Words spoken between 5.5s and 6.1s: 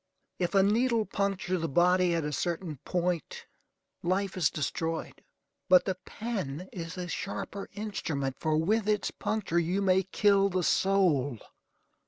but the